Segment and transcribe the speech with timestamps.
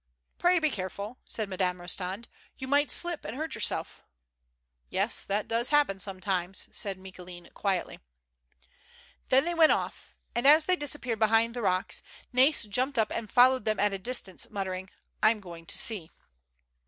[0.39, 2.25] "Pray be careful," said Madame Eostand.
[2.57, 4.01] "You might slip and hurt yourself."
[4.89, 7.99] "Yes, that does happen sometimes," said Micoulin quietly.
[9.29, 12.01] They then went off, and as they disappeared behind the rocks,
[12.35, 14.89] Kais jumped up and followed them at a dis tance, muttering:"
[15.21, 16.09] I'm going to see."